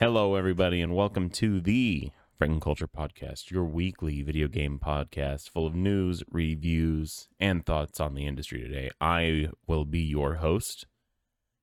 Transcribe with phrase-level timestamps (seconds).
[0.00, 5.66] Hello, everybody, and welcome to the Franken Culture Podcast, your weekly video game podcast full
[5.66, 8.90] of news, reviews, and thoughts on the industry today.
[9.00, 10.86] I will be your host,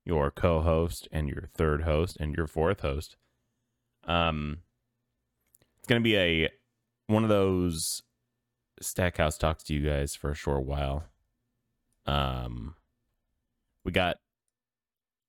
[0.04, 3.16] your co host, and your third host, and your fourth host.
[4.04, 4.58] Um,
[5.78, 6.50] it's going to be a
[7.08, 8.04] one of those
[8.82, 11.06] Stackhouse talks to you guys for a short while.
[12.06, 12.76] Um,
[13.86, 14.18] we got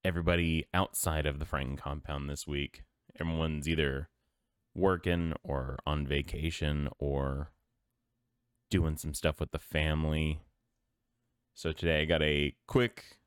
[0.05, 2.83] everybody outside of the Franken compound this week
[3.21, 4.09] everyone's either
[4.75, 7.51] working or on vacation or
[8.71, 10.41] doing some stuff with the family.
[11.55, 13.19] So today I got a quick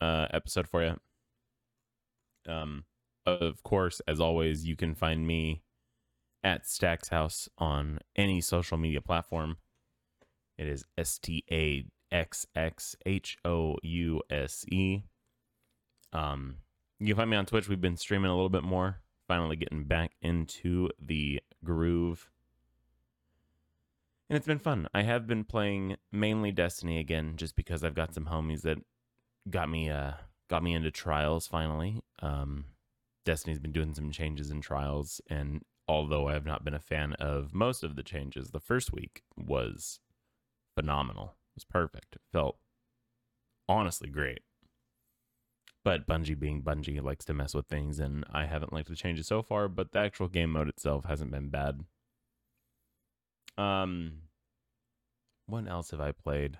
[0.00, 1.00] uh, episode for you.
[2.52, 2.84] Um,
[3.24, 5.62] of course, as always, you can find me
[6.44, 9.58] at Stacks House on any social media platform.
[10.58, 15.02] It is S T A X X H O U S E.
[16.12, 16.56] Um,
[16.98, 17.68] you can find me on Twitch.
[17.68, 22.30] We've been streaming a little bit more finally getting back into the groove.
[24.28, 24.88] And it's been fun.
[24.94, 28.78] I have been playing mainly Destiny again just because I've got some homies that
[29.50, 30.12] got me uh
[30.48, 32.02] got me into trials finally.
[32.20, 32.66] Um
[33.24, 37.12] Destiny's been doing some changes in trials and although I have not been a fan
[37.14, 40.00] of most of the changes, the first week was
[40.74, 41.34] phenomenal.
[41.50, 42.16] It was perfect.
[42.16, 42.56] It felt
[43.68, 44.40] honestly great.
[45.84, 49.26] But Bungie being Bungie likes to mess with things, and I haven't liked the changes
[49.26, 51.80] so far, but the actual game mode itself hasn't been bad.
[53.58, 54.22] Um,
[55.46, 56.58] what else have I played?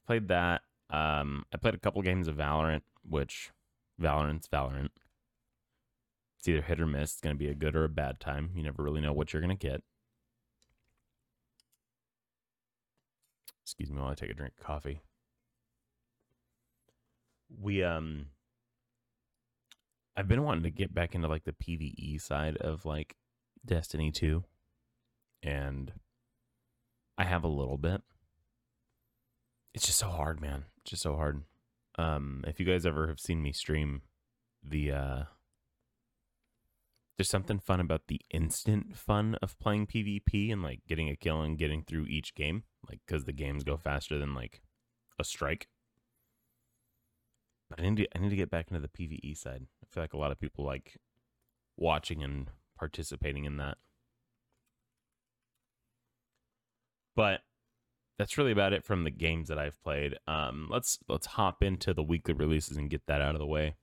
[0.00, 0.62] I've played that.
[0.90, 3.52] Um, I played a couple games of Valorant, which
[4.00, 4.90] Valorant's Valorant.
[6.38, 7.12] It's either hit or miss.
[7.12, 8.50] It's going to be a good or a bad time.
[8.54, 9.82] You never really know what you're going to get.
[13.62, 15.02] Excuse me while I take a drink of coffee
[17.70, 18.26] we um
[20.16, 23.14] I've been wanting to get back into like the PvE side of like
[23.64, 24.42] Destiny 2
[25.44, 25.92] and
[27.16, 28.02] I have a little bit.
[29.72, 30.64] It's just so hard, man.
[30.78, 31.44] It's just so hard.
[31.96, 34.02] Um if you guys ever have seen me stream
[34.64, 35.22] the uh
[37.16, 41.40] there's something fun about the instant fun of playing PvP and like getting a kill
[41.42, 44.60] and getting through each game, like cuz the games go faster than like
[45.20, 45.68] a strike.
[47.70, 49.66] But I need to I need to get back into the PVE side.
[49.82, 50.98] I feel like a lot of people like
[51.76, 53.78] watching and participating in that.
[57.14, 57.40] But
[58.18, 60.18] that's really about it from the games that I've played.
[60.26, 63.76] Um, let's let's hop into the weekly releases and get that out of the way.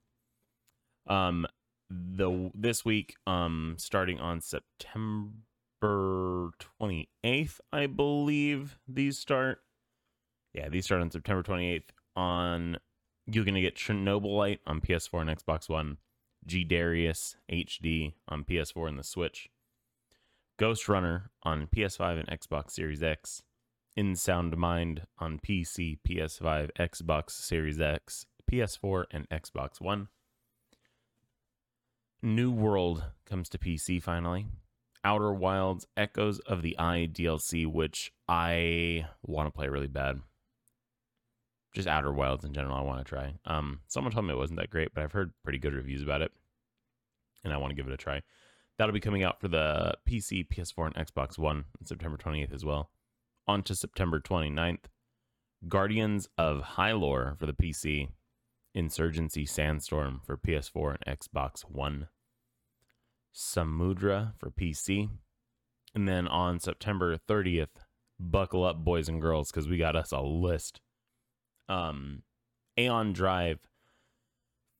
[1.07, 1.47] Um,
[1.89, 5.31] the this week, um, starting on September
[6.59, 9.61] twenty eighth, I believe these start.
[10.53, 11.91] Yeah, these start on September twenty eighth.
[12.15, 12.77] On
[13.27, 15.97] you're going to get Chernobylite on PS4 and Xbox One,
[16.45, 19.49] G Darius HD on PS4 and the Switch,
[20.57, 23.43] Ghost Runner on PS5 and Xbox Series X,
[23.95, 30.07] In Sound Mind on PC, PS5, Xbox Series X, PS4, and Xbox One.
[32.23, 34.47] New World comes to PC finally.
[35.03, 40.21] Outer Wilds Echoes of the Eye DLC, which I want to play really bad
[41.77, 42.75] just Outer Wilds in general.
[42.75, 43.35] I want to try.
[43.45, 46.23] Um, someone told me it wasn't that great, but I've heard pretty good reviews about
[46.23, 46.31] it,
[47.43, 48.23] and I want to give it a try.
[48.77, 52.65] That'll be coming out for the PC, PS4, and Xbox One on September 28th as
[52.65, 52.89] well.
[53.47, 54.85] On to September 29th,
[55.67, 58.09] Guardians of Hylore for the PC,
[58.73, 62.07] Insurgency Sandstorm for PS4 and Xbox One,
[63.33, 65.09] Samudra for PC,
[65.93, 67.67] and then on September 30th,
[68.19, 70.81] buckle up, boys and girls, because we got us a list
[71.69, 72.23] um,
[72.77, 73.59] Aeon Drive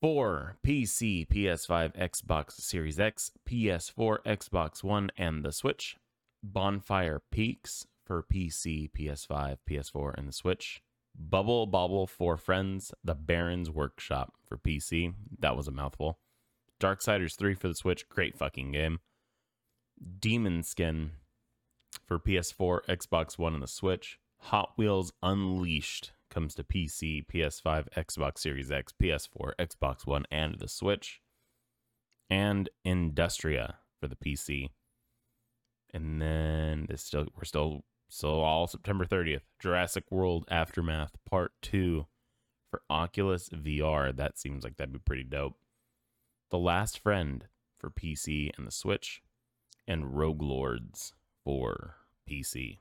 [0.02, 5.98] for PC, PS5, Xbox Series X, PS4, Xbox One, and the Switch.
[6.44, 10.82] Bonfire Peaks for PC, PS5, PS4, and the Switch.
[11.20, 15.14] Bubble Bobble for Friends, The Baron's Workshop for PC.
[15.40, 16.20] That was a mouthful.
[16.80, 18.08] Darksiders 3 for the Switch.
[18.08, 19.00] Great fucking game.
[20.20, 21.12] Demon Skin
[22.06, 24.20] for PS4, Xbox One, and the Switch.
[24.42, 30.68] Hot Wheels Unleashed comes to PC, PS5, Xbox Series X, PS4, Xbox One, and the
[30.68, 31.22] Switch,
[32.30, 34.70] and Industria for the PC.
[35.94, 39.42] And then this still we're still so all September 30th.
[39.60, 42.06] Jurassic World Aftermath Part 2
[42.70, 44.16] for Oculus VR.
[44.16, 45.56] That seems like that'd be pretty dope.
[46.52, 47.46] The Last Friend
[47.80, 49.22] for PC and the Switch,
[49.88, 51.14] and Rogue Lords
[51.44, 51.96] for
[52.30, 52.80] PC.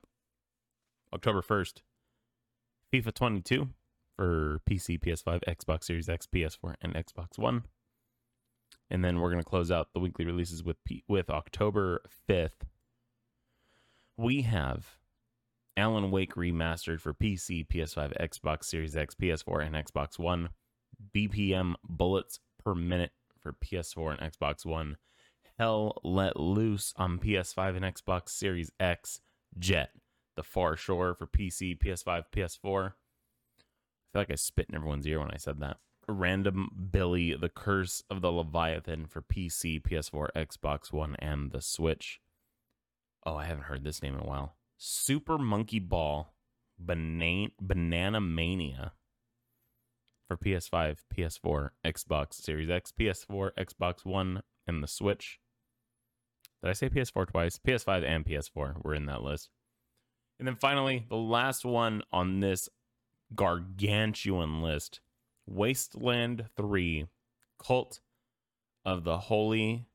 [1.13, 1.83] October 1st,
[2.93, 3.69] FIFA 22
[4.17, 7.65] for PC, PS5, Xbox Series X, PS4, and Xbox One.
[8.91, 12.63] And then we're going to close out the weekly releases with P- with October 5th.
[14.17, 14.99] We have
[15.77, 20.51] Alan Wake remastered for PC, PS5, Xbox Series X, PS4, and Xbox One.
[21.15, 23.13] BPM bullets per minute
[23.43, 24.97] for PS4 and Xbox One.
[25.59, 29.21] Hell Let Loose on PS5 and Xbox Series X.
[29.59, 29.91] Jet,
[30.37, 32.87] The Far Shore for PC, PS5, PS4.
[32.89, 32.93] I
[34.13, 35.79] feel like I spit in everyone's ear when I said that.
[36.09, 42.21] Rainbow Billy, The Curse of the Leviathan for PC, PS4, Xbox One, and the Switch.
[43.25, 44.55] Oh, I haven't heard this name in a while.
[44.77, 46.33] Super Monkey Ball,
[46.79, 48.93] Banana, Banana Mania
[50.29, 55.41] for PS5, PS4, Xbox Series X, PS4, Xbox One, and the Switch.
[56.63, 57.59] Did I say PS4 twice?
[57.59, 59.51] PS5 and PS4 were in that list.
[60.39, 62.69] And then finally, the last one on this
[63.35, 65.01] gargantuan list
[65.47, 67.07] Wasteland 3
[67.65, 68.01] Cult
[68.85, 69.87] of the Holy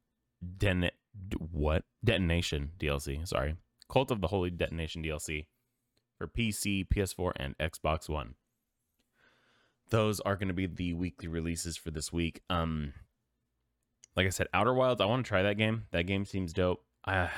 [0.57, 0.91] Den-
[1.51, 1.83] what?
[2.03, 3.27] Detonation DLC.
[3.27, 3.55] Sorry.
[3.89, 5.45] Cult of the Holy Detonation DLC
[6.17, 8.35] for PC, PS4, and Xbox One.
[9.89, 12.41] Those are going to be the weekly releases for this week.
[12.49, 12.93] Um,
[14.15, 15.01] like I said, Outer Wilds.
[15.01, 15.83] I want to try that game.
[15.91, 16.83] That game seems dope.
[17.05, 17.29] I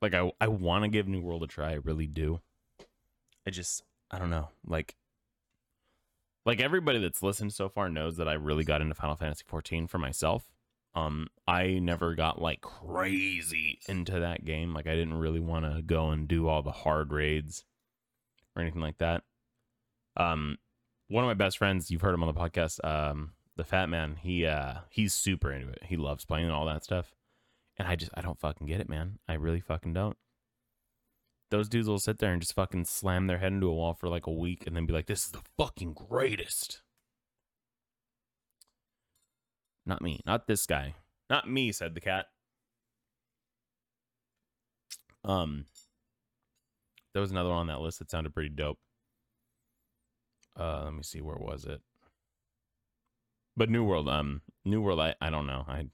[0.00, 0.14] like.
[0.14, 1.72] I I want to give New World a try.
[1.72, 2.40] I really do.
[3.46, 4.48] I just I don't know.
[4.66, 4.96] Like
[6.44, 9.88] like everybody that's listened so far knows that I really got into Final Fantasy 14
[9.88, 10.44] for myself.
[10.94, 14.72] Um, I never got like crazy into that game.
[14.72, 17.64] Like I didn't really want to go and do all the hard raids
[18.54, 19.22] or anything like that.
[20.16, 20.56] Um,
[21.08, 24.16] one of my best friends, you've heard him on the podcast, um, the Fat Man.
[24.16, 25.82] He uh, he's super into it.
[25.82, 27.12] He loves playing and all that stuff,
[27.78, 29.18] and I just I don't fucking get it, man.
[29.28, 30.16] I really fucking don't.
[31.50, 34.08] Those dudes will sit there and just fucking slam their head into a wall for
[34.08, 36.82] like a week, and then be like, "This is the fucking greatest."
[39.86, 40.20] Not me.
[40.26, 40.94] Not this guy.
[41.30, 42.26] Not me, said the cat.
[45.24, 45.66] Um
[47.12, 48.78] there was another one on that list that sounded pretty dope.
[50.58, 51.80] Uh let me see where was it?
[53.56, 55.64] But New World, um New World I, I don't know.
[55.68, 55.86] I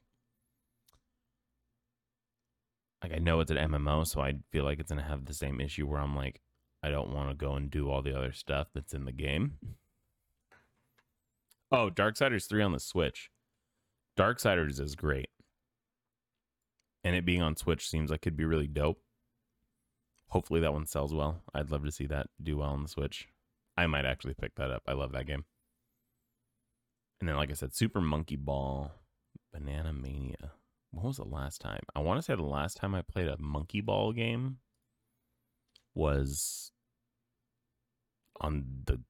[3.03, 5.61] like I know it's an MMO, so I feel like it's gonna have the same
[5.61, 6.41] issue where I'm like,
[6.83, 9.59] I don't want to go and do all the other stuff that's in the game.
[11.71, 13.31] Oh, Darksiders 3 on the Switch.
[14.19, 15.29] Darksiders is great.
[17.05, 19.01] And it being on Switch seems like it'd be really dope.
[20.29, 21.43] Hopefully that one sells well.
[21.55, 23.29] I'd love to see that do well on the Switch.
[23.77, 24.83] I might actually pick that up.
[24.87, 25.45] I love that game.
[27.21, 28.93] And then, like I said, Super Monkey Ball,
[29.53, 30.53] Banana Mania.
[30.93, 31.81] When was the last time?
[31.97, 34.59] I want to say the last time I played a Monkey Ball game
[35.95, 36.71] was
[38.41, 39.01] on the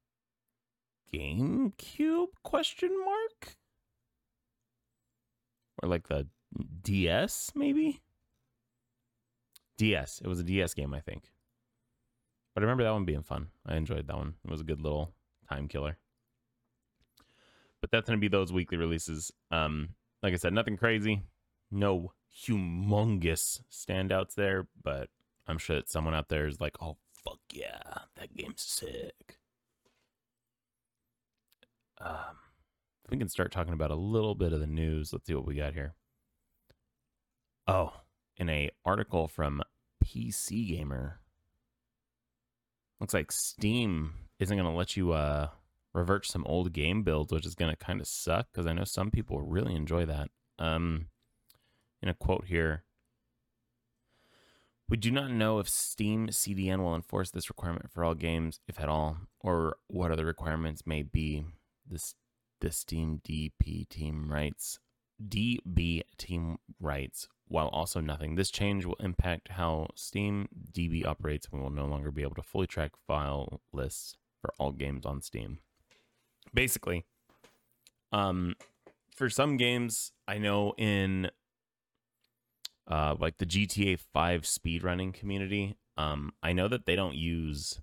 [1.12, 3.56] GameCube question mark?
[5.82, 6.28] Or like the
[6.82, 8.00] DS maybe?
[9.76, 10.20] DS.
[10.24, 11.32] It was a DS game, I think.
[12.54, 13.48] But I remember that one being fun.
[13.66, 14.34] I enjoyed that one.
[14.44, 15.12] It was a good little
[15.48, 15.96] time killer.
[17.80, 19.32] But that's going to be those weekly releases.
[19.50, 19.90] Um
[20.22, 21.22] like I said, nothing crazy.
[21.72, 25.08] No humongous standouts there, but
[25.46, 27.80] I'm sure that someone out there is like, "Oh fuck yeah,
[28.16, 29.38] that game's sick."
[31.98, 32.36] Um,
[33.10, 35.12] we can start talking about a little bit of the news.
[35.12, 35.94] Let's see what we got here.
[37.66, 37.92] Oh,
[38.36, 39.62] in a article from
[40.04, 41.20] PC Gamer,
[43.00, 45.48] looks like Steam isn't going to let you uh,
[45.94, 48.84] revert some old game builds, which is going to kind of suck because I know
[48.84, 50.30] some people really enjoy that.
[50.58, 51.06] Um,
[52.02, 52.84] in a quote here,
[54.88, 58.78] we do not know if Steam CDN will enforce this requirement for all games, if
[58.78, 61.46] at all, or what other requirements may be.
[61.88, 62.14] This
[62.60, 64.78] the Steam DP team writes
[65.28, 68.34] DB team writes while also nothing.
[68.34, 72.34] This change will impact how Steam DB operates and we will no longer be able
[72.36, 75.58] to fully track file lists for all games on Steam.
[76.54, 77.04] Basically,
[78.10, 78.54] um,
[79.14, 81.30] for some games, I know in
[82.88, 87.80] uh, like the GTA 5 speedrunning community, um, I know that they don't use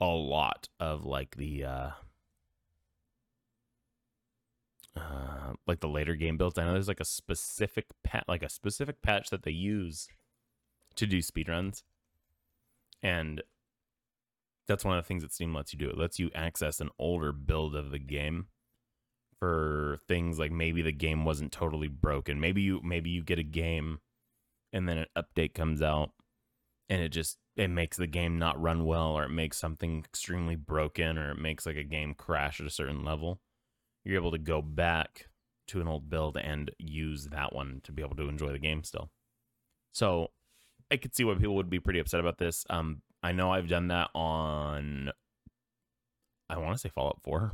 [0.00, 1.90] a lot of like the uh,
[4.96, 6.58] uh, like the later game builds.
[6.58, 10.08] I know there's like a specific pat, like a specific patch that they use
[10.96, 11.82] to do speedruns,
[13.02, 13.42] and
[14.66, 15.88] that's one of the things that Steam lets you do.
[15.88, 18.46] It lets you access an older build of the game
[19.40, 22.40] for things like maybe the game wasn't totally broken.
[22.40, 24.00] Maybe you maybe you get a game
[24.72, 26.10] and then an update comes out
[26.88, 30.56] and it just it makes the game not run well or it makes something extremely
[30.56, 33.40] broken or it makes like a game crash at a certain level
[34.06, 35.26] you're able to go back
[35.66, 38.84] to an old build and use that one to be able to enjoy the game
[38.84, 39.10] still.
[39.92, 40.30] So
[40.92, 42.64] I could see why people would be pretty upset about this.
[42.70, 45.10] Um, I know I've done that on,
[46.48, 47.52] I want to say Fallout 4.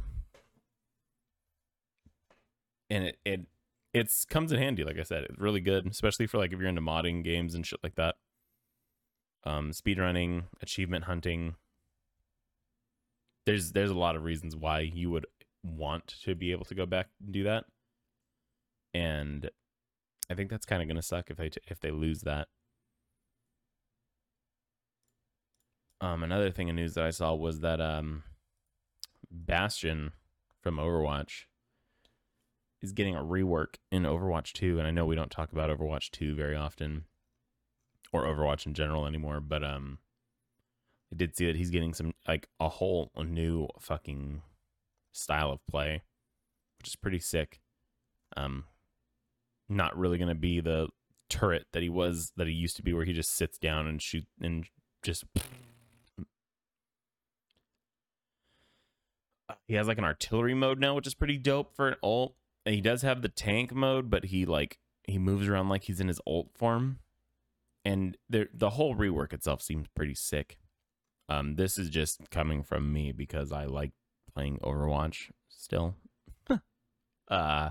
[2.92, 3.40] And it, it,
[3.94, 5.24] it's comes in handy, like I said.
[5.24, 8.16] It's really good, especially for like if you're into modding games and shit like that.
[9.44, 11.54] Um, speedrunning, achievement hunting.
[13.46, 15.26] There's there's a lot of reasons why you would
[15.64, 17.64] want to be able to go back and do that.
[18.92, 19.50] And
[20.30, 22.48] I think that's kind of to suck if they if they lose that.
[26.02, 28.24] Um, another thing in news that I saw was that um,
[29.30, 30.12] Bastion
[30.60, 31.44] from Overwatch
[32.82, 36.10] is getting a rework in Overwatch 2, and I know we don't talk about Overwatch
[36.10, 37.04] 2 very often,
[38.12, 39.98] or Overwatch in general anymore, but um,
[41.12, 44.42] I did see that he's getting some like a whole new fucking
[45.12, 46.02] style of play,
[46.78, 47.60] which is pretty sick.
[48.36, 48.64] Um,
[49.68, 50.88] not really gonna be the
[51.28, 54.02] turret that he was that he used to be, where he just sits down and
[54.02, 54.66] shoot and
[55.02, 55.24] just.
[59.66, 62.34] He has like an artillery mode now, which is pretty dope for an ult.
[62.64, 66.08] He does have the tank mode, but he like he moves around like he's in
[66.08, 67.00] his alt form.
[67.84, 70.58] And the the whole rework itself seems pretty sick.
[71.28, 73.92] Um, this is just coming from me because I like
[74.32, 75.96] playing Overwatch still.
[77.28, 77.70] uh,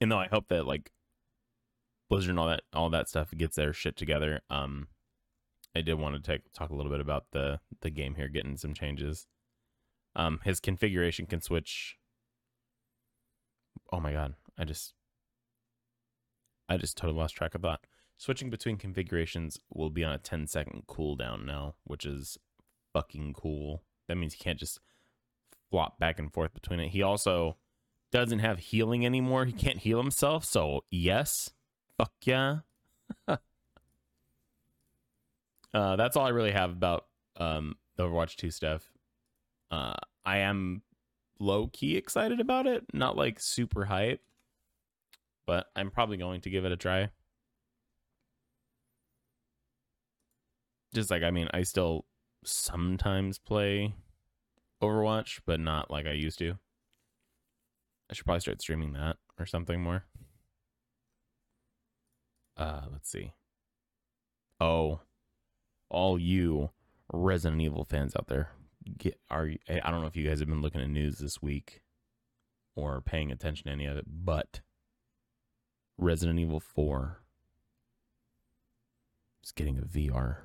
[0.00, 0.90] and though I hope that like
[2.08, 4.40] Blizzard and all that all that stuff gets their shit together.
[4.50, 4.88] Um,
[5.74, 8.56] I did want to take talk a little bit about the the game here getting
[8.56, 9.26] some changes.
[10.14, 11.96] Um, his configuration can switch.
[13.92, 14.94] Oh my god, I just
[16.68, 17.80] I just totally lost track of that.
[18.18, 22.38] Switching between configurations will be on a 10 second cooldown now, which is
[22.92, 23.82] fucking cool.
[24.08, 24.80] That means you can't just
[25.70, 26.88] flop back and forth between it.
[26.88, 27.56] He also
[28.10, 29.44] doesn't have healing anymore.
[29.44, 30.44] He can't heal himself.
[30.44, 31.50] So, yes.
[31.98, 32.60] Fuck yeah.
[33.28, 33.36] uh,
[35.96, 38.90] that's all I really have about um, the Overwatch 2 stuff.
[39.70, 40.82] Uh, I am
[41.38, 44.20] low key excited about it, not like super hype,
[45.46, 47.10] but I'm probably going to give it a try.
[50.94, 52.06] Just like, I mean, I still
[52.44, 53.94] sometimes play
[54.82, 56.58] Overwatch, but not like I used to.
[58.10, 60.04] I should probably start streaming that or something more.
[62.56, 63.32] Uh, let's see.
[64.60, 65.00] Oh,
[65.90, 66.70] all you
[67.12, 68.50] Resident Evil fans out there,
[68.98, 71.82] get are I don't know if you guys have been looking at news this week
[72.74, 74.60] or paying attention to any of it, but
[75.98, 77.20] Resident Evil 4
[79.42, 80.38] is getting a VR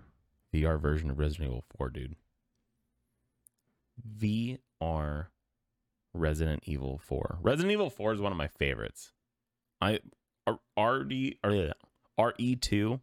[0.54, 2.16] VR version of Resident Evil 4, dude.
[4.18, 5.28] VR
[6.14, 7.40] Resident Evil 4.
[7.42, 9.14] Resident Evil 4 is one of my favorites.
[9.80, 10.00] I
[10.48, 11.74] RD or
[12.20, 13.00] RE2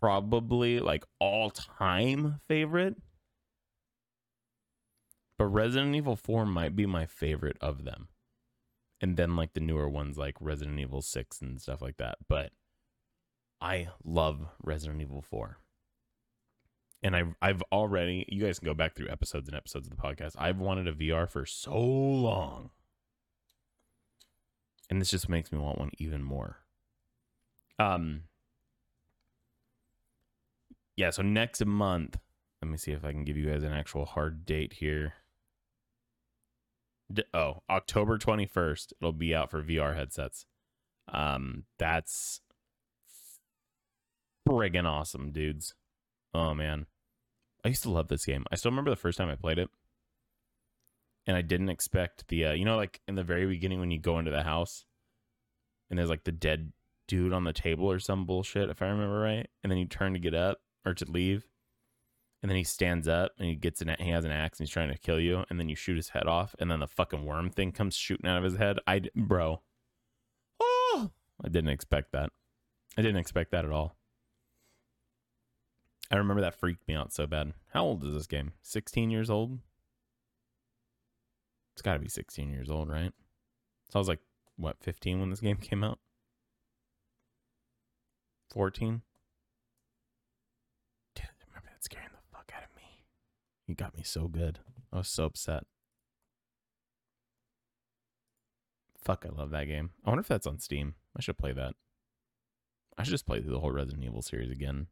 [0.00, 2.96] probably like all time favorite.
[5.38, 8.08] But Resident Evil 4 might be my favorite of them.
[9.00, 12.18] And then like the newer ones like Resident Evil 6 and stuff like that.
[12.28, 12.52] But
[13.60, 15.58] I love Resident Evil 4
[17.04, 20.02] and I've I've already you guys can go back through episodes and episodes of the
[20.02, 20.34] podcast.
[20.38, 22.70] I've wanted a VR for so long.
[24.90, 26.58] And this just makes me want one even more.
[27.78, 28.22] Um
[30.96, 32.18] Yeah, so next month,
[32.62, 35.14] let me see if I can give you guys an actual hard date here.
[37.32, 40.46] Oh, October 21st, it'll be out for VR headsets.
[41.12, 42.40] Um that's
[44.48, 45.74] friggin' awesome, dudes.
[46.32, 46.86] Oh man.
[47.64, 48.44] I used to love this game.
[48.52, 49.70] I still remember the first time I played it.
[51.26, 53.98] And I didn't expect the uh, you know like in the very beginning when you
[53.98, 54.84] go into the house
[55.88, 56.72] and there's like the dead
[57.08, 60.14] dude on the table or some bullshit if I remember right and then you turn
[60.14, 61.44] to get up or to leave
[62.44, 64.72] and then he stands up and he gets an he has an axe and he's
[64.72, 67.24] trying to kill you and then you shoot his head off and then the fucking
[67.24, 68.78] worm thing comes shooting out of his head.
[68.86, 69.62] I bro.
[70.60, 71.10] Oh,
[71.42, 72.28] I didn't expect that.
[72.98, 73.96] I didn't expect that at all.
[76.10, 77.54] I remember that freaked me out so bad.
[77.72, 78.52] How old is this game?
[78.60, 79.58] 16 years old?
[81.72, 83.12] It's got to be 16 years old, right?
[83.88, 84.20] So I was like,
[84.56, 85.98] what, 15 when this game came out?
[88.52, 89.00] 14?
[91.14, 93.04] Dude, I remember that scaring the fuck out of me.
[93.66, 94.58] You got me so good.
[94.92, 95.64] I was so upset.
[99.02, 99.90] Fuck, I love that game.
[100.04, 100.94] I wonder if that's on Steam.
[101.16, 101.74] I should play that.
[102.96, 104.86] I should just play through the whole Resident Evil series again.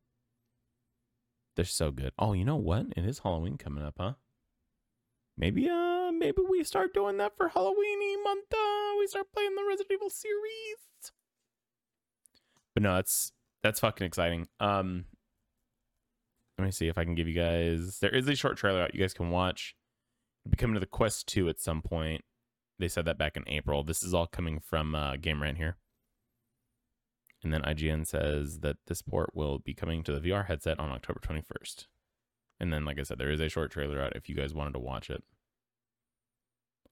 [1.57, 2.13] They're so good.
[2.19, 2.87] Oh, you know what?
[2.97, 4.15] It is Halloween coming up, huh?
[5.37, 8.53] Maybe uh maybe maybe we start doing that for Halloweeny month.
[8.53, 11.13] Uh, we start playing the Resident Evil series.
[12.75, 14.49] But no, that's that's fucking exciting.
[14.61, 15.07] Um,
[16.63, 17.99] let me see if I can give you guys.
[17.99, 19.75] There is a short trailer out you guys can watch.
[20.45, 22.23] It'll be coming to the Quest 2 at some point.
[22.79, 23.83] They said that back in April.
[23.83, 25.77] This is all coming from uh, Game Rant here.
[27.43, 30.91] And then IGN says that this port will be coming to the VR headset on
[30.91, 31.87] October 21st.
[32.61, 34.75] And then, like I said, there is a short trailer out if you guys wanted
[34.75, 35.25] to watch it.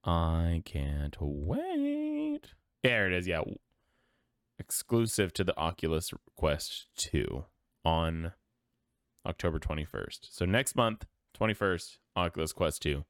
[0.03, 2.55] I can't wait.
[2.83, 3.29] There it is.
[3.29, 3.43] Yeah.
[4.59, 7.45] Exclusive to the Oculus Quest 2
[7.85, 8.33] on
[9.27, 10.21] October 21st.
[10.31, 11.07] So next month,
[11.39, 13.05] 21st, Oculus Quest 2.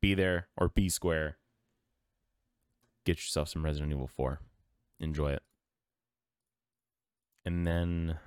[0.00, 1.38] Be there or be square.
[3.04, 4.40] Get yourself some Resident Evil 4.
[5.00, 5.42] Enjoy it.
[7.44, 8.18] And then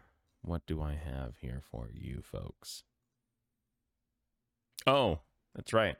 [0.41, 2.83] what do I have here for you folks?
[4.87, 5.19] Oh,
[5.55, 5.95] that's right.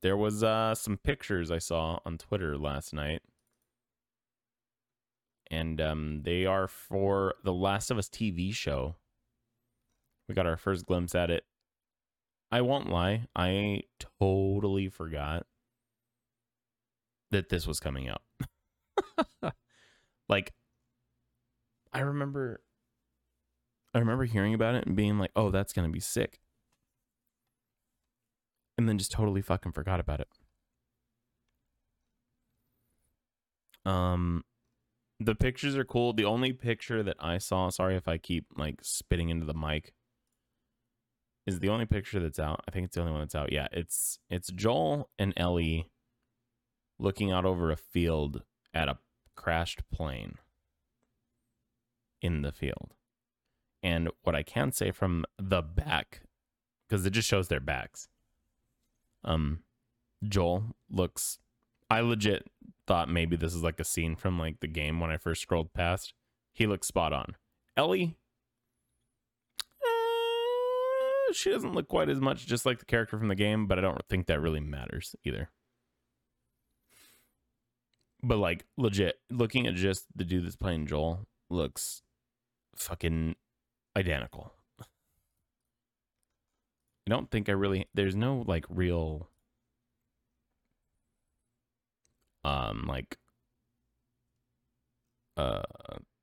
[0.00, 3.22] There was uh, some pictures I saw on Twitter last night.
[5.50, 8.96] And um, they are for the Last of Us TV show.
[10.28, 11.44] We got our first glimpse at it.
[12.50, 13.82] I won't lie, I
[14.20, 15.46] totally forgot
[17.30, 18.22] that this was coming out.
[20.28, 20.52] like
[21.92, 22.60] I remember
[23.94, 26.40] I remember hearing about it and being like, "Oh, that's going to be sick."
[28.78, 30.28] And then just totally fucking forgot about it.
[33.84, 34.44] Um
[35.20, 36.12] the pictures are cool.
[36.12, 39.92] The only picture that I saw, sorry if I keep like spitting into the mic,
[41.46, 42.62] is the only picture that's out.
[42.66, 43.52] I think it's the only one that's out.
[43.52, 45.90] Yeah, it's it's Joel and Ellie
[46.98, 48.98] looking out over a field at a
[49.34, 50.36] crashed plane
[52.20, 52.94] in the field.
[53.82, 56.22] And what I can say from the back,
[56.88, 58.08] because it just shows their backs.
[59.24, 59.60] Um,
[60.26, 61.38] Joel looks.
[61.90, 62.46] I legit
[62.86, 65.72] thought maybe this is like a scene from like the game when I first scrolled
[65.74, 66.14] past.
[66.52, 67.36] He looks spot on.
[67.76, 68.16] Ellie,
[69.60, 73.78] uh, she doesn't look quite as much just like the character from the game, but
[73.78, 75.50] I don't think that really matters either.
[78.22, 82.02] But like legit, looking at just the dude that's playing Joel looks
[82.76, 83.34] fucking
[83.96, 84.52] identical.
[87.06, 89.28] I don't think I really there's no like real
[92.44, 93.18] um like
[95.36, 95.62] uh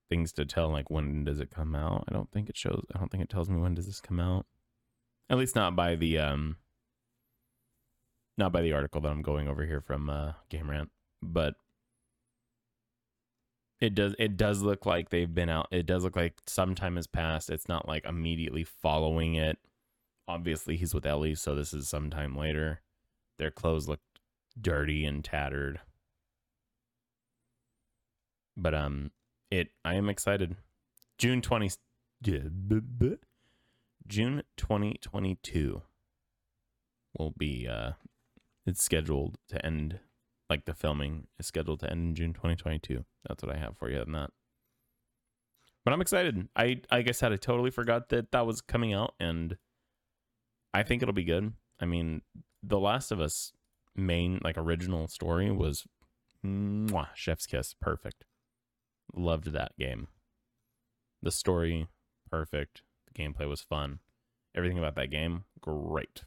[0.09, 2.05] things to tell like when does it come out.
[2.07, 4.19] I don't think it shows I don't think it tells me when does this come
[4.19, 4.45] out.
[5.29, 6.57] At least not by the um
[8.37, 10.89] not by the article that I'm going over here from uh Game Rant,
[11.21, 11.55] but
[13.79, 15.67] it does it does look like they've been out.
[15.71, 17.49] It does look like some time has passed.
[17.49, 19.57] It's not like immediately following it.
[20.27, 22.81] Obviously, he's with Ellie, so this is sometime later.
[23.37, 24.01] Their clothes look
[24.59, 25.79] dirty and tattered.
[28.57, 29.11] But um
[29.51, 30.55] it I am excited.
[31.17, 31.69] June 20
[34.09, 35.81] June 2022
[37.17, 37.91] will be uh
[38.65, 39.99] it's scheduled to end
[40.49, 43.05] like the filming is scheduled to end in June 2022.
[43.27, 44.31] That's what I have for you on that.
[45.85, 46.47] But I'm excited.
[46.55, 49.57] I I said, I totally forgot that that was coming out, and
[50.73, 51.53] I think it'll be good.
[51.79, 52.21] I mean,
[52.61, 53.53] The Last of Us
[53.95, 55.85] main like original story was
[56.45, 58.25] mwah, chef's kiss, perfect.
[59.15, 60.07] Loved that game.
[61.21, 61.87] The story,
[62.29, 62.81] perfect.
[63.19, 63.99] Gameplay was fun.
[64.55, 66.23] Everything about that game, great.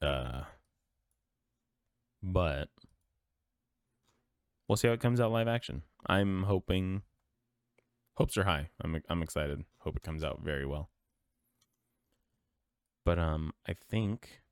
[0.00, 0.42] Uh,
[2.22, 2.68] but
[4.68, 5.82] we'll see how it comes out live action.
[6.06, 7.02] I'm hoping
[8.14, 8.70] hopes are high.
[8.80, 9.64] I'm I'm excited.
[9.78, 10.90] Hope it comes out very well.
[13.04, 14.42] But um I think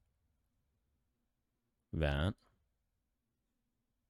[1.92, 2.34] that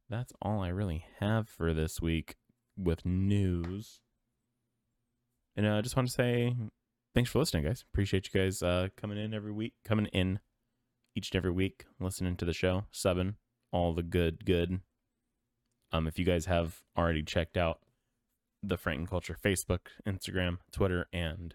[0.08, 2.36] that's all I really have for this week
[2.76, 4.00] with news.
[5.60, 6.56] And uh, I just want to say
[7.14, 7.84] thanks for listening, guys.
[7.92, 10.40] Appreciate you guys uh, coming in every week, coming in
[11.14, 13.34] each and every week, listening to the show, subbing,
[13.70, 14.80] all the good, good.
[15.92, 17.80] Um, if you guys have already checked out
[18.62, 21.54] the Franken Culture Facebook, Instagram, Twitter, and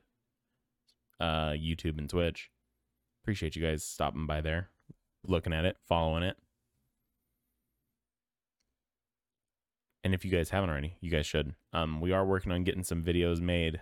[1.20, 2.52] uh, YouTube and Twitch,
[3.24, 4.70] appreciate you guys stopping by there,
[5.26, 6.38] looking at it, following it.
[10.04, 11.56] And if you guys haven't already, you guys should.
[11.74, 13.82] Um, we are working on getting some videos made,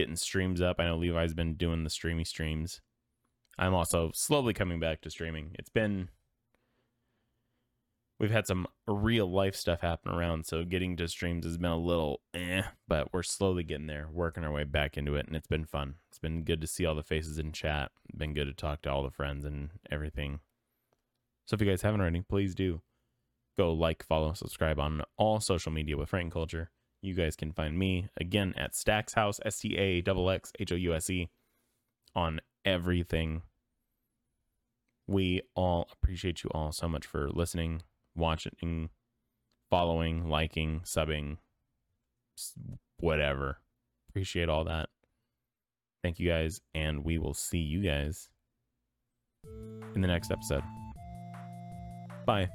[0.00, 0.80] getting streams up.
[0.80, 2.80] I know Levi's been doing the streamy streams.
[3.58, 5.50] I'm also slowly coming back to streaming.
[5.58, 6.08] It's been
[8.18, 11.76] we've had some real life stuff happen around, so getting to streams has been a
[11.76, 15.46] little eh, but we're slowly getting there, working our way back into it, and it's
[15.46, 15.96] been fun.
[16.08, 17.90] It's been good to see all the faces in chat.
[18.16, 20.40] Been good to talk to all the friends and everything.
[21.44, 22.80] So if you guys haven't already, please do
[23.58, 26.70] go like, follow, subscribe on all social media with Frank Culture.
[27.02, 30.72] You guys can find me again at Stacks House, S T A X X H
[30.72, 31.30] O U S E,
[32.14, 33.42] on everything.
[35.06, 37.82] We all appreciate you all so much for listening,
[38.14, 38.90] watching,
[39.70, 41.38] following, liking, subbing,
[42.98, 43.58] whatever.
[44.10, 44.88] Appreciate all that.
[46.02, 48.28] Thank you guys, and we will see you guys
[49.94, 50.62] in the next episode.
[52.26, 52.48] Bye.